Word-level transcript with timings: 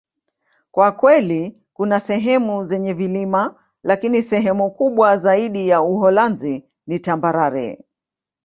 Kwa 0.71 0.91
kweli, 0.91 1.55
kuna 1.73 1.99
sehemu 1.99 2.63
zenye 2.65 2.93
vilima, 2.93 3.55
lakini 3.83 4.23
sehemu 4.23 4.71
kubwa 4.71 5.17
zaidi 5.17 5.67
ya 5.67 5.81
Uholanzi 5.81 6.63
ni 6.87 6.99
tambarare. 6.99 7.83